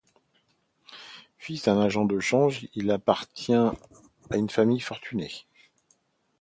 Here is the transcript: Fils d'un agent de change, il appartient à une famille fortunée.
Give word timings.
Fils 1.37 1.65
d'un 1.65 1.79
agent 1.79 2.05
de 2.05 2.19
change, 2.19 2.67
il 2.73 2.89
appartient 2.89 3.53
à 3.53 3.75
une 4.33 4.49
famille 4.49 4.79
fortunée. 4.79 5.45